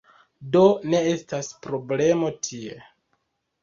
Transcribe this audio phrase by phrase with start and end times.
[0.55, 0.63] Do,
[0.93, 2.85] ne estas problemo tie